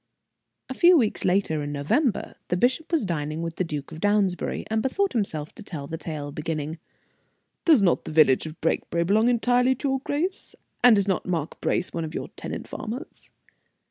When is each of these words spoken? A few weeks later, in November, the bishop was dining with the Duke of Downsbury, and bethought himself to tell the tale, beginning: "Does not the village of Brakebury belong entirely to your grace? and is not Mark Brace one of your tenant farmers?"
A 0.67 0.73
few 0.73 0.97
weeks 0.97 1.25
later, 1.25 1.61
in 1.61 1.71
November, 1.71 2.33
the 2.47 2.57
bishop 2.57 2.91
was 2.91 3.05
dining 3.05 3.43
with 3.43 3.57
the 3.57 3.63
Duke 3.63 3.91
of 3.91 3.99
Downsbury, 3.99 4.65
and 4.65 4.81
bethought 4.81 5.13
himself 5.13 5.53
to 5.53 5.61
tell 5.61 5.85
the 5.85 5.95
tale, 5.95 6.31
beginning: 6.31 6.79
"Does 7.65 7.83
not 7.83 8.05
the 8.05 8.11
village 8.11 8.47
of 8.47 8.59
Brakebury 8.61 9.03
belong 9.03 9.27
entirely 9.29 9.75
to 9.75 9.89
your 9.89 9.99
grace? 9.99 10.55
and 10.83 10.97
is 10.97 11.07
not 11.07 11.27
Mark 11.27 11.61
Brace 11.61 11.93
one 11.93 12.03
of 12.03 12.15
your 12.15 12.29
tenant 12.29 12.67
farmers?" 12.67 13.29